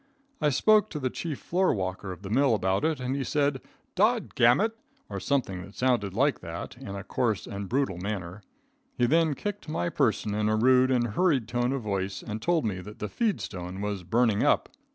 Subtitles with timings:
[0.41, 3.61] I spoke to the chief floor walker of the mill about it, and he said
[3.93, 4.75] "dod gammit"
[5.11, 8.41] or something that sounded like that, in a course and brutal manner.
[8.97, 12.65] He then kicked my person in a rude and hurried tone of voice, and told
[12.65, 14.69] me that the feed stone was burning up.